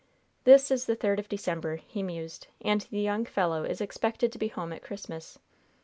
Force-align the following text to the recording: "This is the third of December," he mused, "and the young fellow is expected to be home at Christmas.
"This 0.45 0.71
is 0.71 0.85
the 0.87 0.95
third 0.95 1.19
of 1.19 1.29
December," 1.29 1.75
he 1.75 2.01
mused, 2.01 2.47
"and 2.61 2.81
the 2.89 2.99
young 3.01 3.23
fellow 3.23 3.63
is 3.63 3.81
expected 3.81 4.31
to 4.31 4.39
be 4.39 4.47
home 4.47 4.73
at 4.73 4.81
Christmas. 4.81 5.37